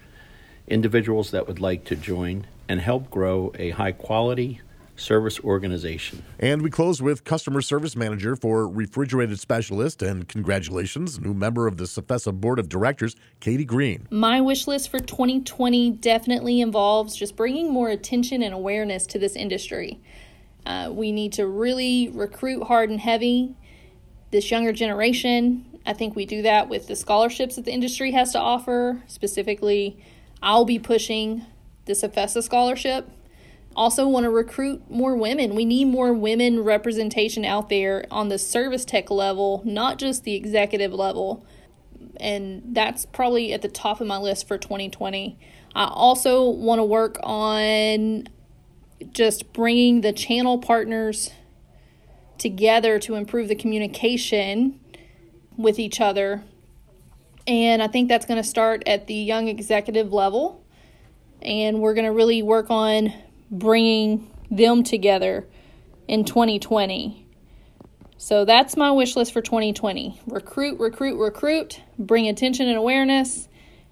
Individuals 0.68 1.32
that 1.32 1.48
would 1.48 1.60
like 1.60 1.86
to 1.86 1.96
join 1.96 2.46
and 2.68 2.82
help 2.82 3.10
grow 3.10 3.52
a 3.58 3.72
high 3.72 3.92
quality, 3.92 4.62
service 5.02 5.40
organization. 5.42 6.24
And 6.40 6.62
we 6.62 6.70
close 6.70 7.02
with 7.02 7.24
customer 7.24 7.62
service 7.62 7.96
manager 7.96 8.36
for 8.36 8.68
refrigerated 8.68 9.40
specialist 9.40 10.02
and 10.02 10.28
congratulations, 10.28 11.20
new 11.20 11.34
member 11.34 11.68
of 11.68 11.78
the 11.78 11.86
CFESA 11.86 12.40
board 12.40 12.60
of 12.60 12.70
directors, 12.70 13.16
Katie 13.40 13.66
Green. 13.66 14.08
My 14.12 14.40
wish 14.40 14.68
list 14.68 14.90
for 14.90 15.00
2020 15.00 15.92
definitely 15.92 16.62
involves 16.62 17.16
just 17.16 17.36
bringing 17.36 17.72
more 17.72 17.90
attention 17.90 18.44
and 18.44 18.54
awareness 18.54 19.06
to 19.08 19.20
this 19.20 19.36
industry. 19.36 20.00
Uh, 20.66 20.90
we 20.92 21.12
need 21.12 21.34
to 21.34 21.48
really 21.48 22.10
recruit 22.10 22.64
hard 22.64 22.90
and 22.90 23.00
heavy 23.00 23.56
this 24.30 24.52
younger 24.52 24.72
generation. 24.72 25.66
I 25.86 25.94
think 25.94 26.16
we 26.16 26.26
do 26.26 26.44
that 26.44 26.70
with 26.70 26.88
the 26.88 26.96
scholarships 26.96 27.56
that 27.56 27.66
the 27.66 27.72
industry 27.72 28.12
has 28.12 28.32
to 28.34 28.40
offer. 28.40 29.02
Specifically, 29.08 30.04
I'll 30.42 30.66
be 30.66 30.80
pushing 30.80 31.46
the 31.86 31.94
CFESA 31.94 32.44
scholarship 32.44 33.10
also 33.76 34.08
want 34.08 34.26
to 34.26 34.30
recruit 34.30 34.90
more 34.90 35.16
women. 35.16 35.56
We 35.56 35.66
need 35.66 35.86
more 35.86 36.14
women 36.14 36.64
representation 36.64 37.46
out 37.46 37.70
there 37.70 38.06
on 38.12 38.30
the 38.30 38.38
service 38.38 38.86
tech 38.86 39.10
level, 39.10 39.62
not 39.66 39.98
just 39.98 40.24
the 40.24 40.36
executive 40.36 40.94
level. 40.94 41.46
And 42.20 42.62
that's 42.76 43.06
probably 43.06 43.54
at 43.54 43.62
the 43.62 43.70
top 43.70 44.02
of 44.02 44.08
my 44.08 44.18
list 44.18 44.48
for 44.48 44.58
2020. 44.58 45.40
I 45.74 45.86
also 45.86 46.50
want 46.50 46.80
to 46.80 46.84
work 46.84 47.18
on 47.24 48.28
just 49.12 49.54
bringing 49.54 50.02
the 50.02 50.14
channel 50.14 50.58
partners 50.58 51.32
together 52.38 53.00
to 53.00 53.16
improve 53.16 53.48
the 53.48 53.56
communication 53.56 54.80
with 55.58 55.80
each 55.80 56.02
other. 56.02 56.44
And 57.48 57.82
I 57.82 57.88
think 57.88 58.10
that's 58.10 58.26
going 58.26 58.42
to 58.42 58.48
start 58.48 58.84
at 58.86 59.08
the 59.08 59.16
young 59.16 59.48
executive 59.48 60.12
level. 60.14 60.64
And 61.42 61.80
we're 61.80 61.94
going 61.94 62.06
to 62.06 62.12
really 62.12 62.44
work 62.44 62.70
on 62.70 63.14
bringing 63.52 64.32
them 64.50 64.84
together 64.84 65.46
in 66.08 66.26
2020. 66.26 67.28
So 68.18 68.46
that's 68.46 68.78
my 68.78 68.92
wish 68.92 69.16
list 69.16 69.34
for 69.34 69.42
2020. 69.42 70.22
Recruit, 70.28 70.80
recruit, 70.80 71.18
recruit, 71.18 71.82
bring 72.00 72.28
attention 72.28 72.68
and 72.68 72.78
awareness, 72.78 73.48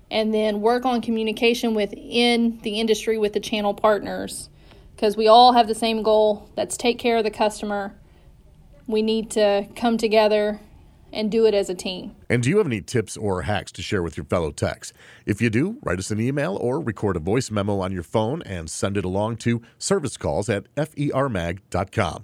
and 0.09 0.33
then 0.33 0.61
work 0.61 0.85
on 0.85 1.01
communication 1.01 1.75
within 1.75 2.59
the 2.63 2.79
industry 2.79 3.17
with 3.17 3.33
the 3.33 3.39
channel 3.39 3.73
partners 3.73 4.49
because 4.95 5.15
we 5.15 5.27
all 5.27 5.53
have 5.53 5.67
the 5.67 5.75
same 5.75 6.03
goal 6.03 6.49
that's 6.55 6.75
take 6.75 6.99
care 6.99 7.17
of 7.17 7.23
the 7.23 7.31
customer. 7.31 7.95
We 8.85 9.01
need 9.01 9.31
to 9.31 9.67
come 9.75 9.97
together 9.97 10.59
and 11.11 11.31
do 11.31 11.45
it 11.45 11.53
as 11.53 11.69
a 11.69 11.75
team. 11.75 12.15
And 12.29 12.43
do 12.43 12.49
you 12.49 12.57
have 12.57 12.67
any 12.67 12.81
tips 12.81 13.17
or 13.17 13.43
hacks 13.43 13.71
to 13.73 13.81
share 13.81 14.03
with 14.03 14.17
your 14.17 14.25
fellow 14.25 14.51
techs? 14.51 14.93
If 15.25 15.41
you 15.41 15.49
do, 15.49 15.77
write 15.83 15.99
us 15.99 16.11
an 16.11 16.19
email 16.19 16.57
or 16.57 16.79
record 16.79 17.15
a 17.15 17.19
voice 17.19 17.51
memo 17.51 17.79
on 17.79 17.91
your 17.91 18.03
phone 18.03 18.41
and 18.43 18.69
send 18.69 18.97
it 18.97 19.05
along 19.05 19.37
to 19.37 19.61
servicecalls 19.79 20.53
at 20.53 20.73
fermag.com. 20.75 22.23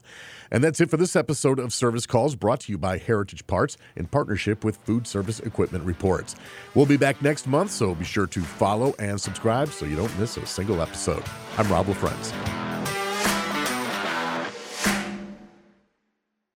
And 0.51 0.63
that's 0.63 0.79
it 0.79 0.89
for 0.89 0.97
this 0.97 1.15
episode 1.15 1.59
of 1.59 1.73
Service 1.73 2.05
Calls 2.05 2.35
brought 2.35 2.61
to 2.61 2.71
you 2.71 2.77
by 2.77 2.97
Heritage 2.97 3.45
Parts 3.47 3.77
in 3.95 4.05
partnership 4.07 4.63
with 4.63 4.77
Food 4.77 5.07
Service 5.07 5.39
Equipment 5.39 5.83
Reports. 5.83 6.35
We'll 6.75 6.85
be 6.85 6.97
back 6.97 7.21
next 7.21 7.47
month, 7.47 7.71
so 7.71 7.95
be 7.95 8.05
sure 8.05 8.27
to 8.27 8.41
follow 8.41 8.95
and 8.99 9.19
subscribe 9.19 9.69
so 9.69 9.85
you 9.85 9.95
don't 9.95 10.17
miss 10.19 10.37
a 10.37 10.45
single 10.45 10.81
episode. 10.81 11.23
I'm 11.57 11.69
Rob 11.69 11.87
LaFrentz. 11.87 12.74